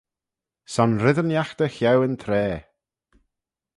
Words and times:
Son 0.73 0.93
red 1.03 1.17
ennagh 1.23 1.53
dy 1.57 1.67
cheau 1.75 1.99
yn 2.05 2.15
traa. 2.21 2.57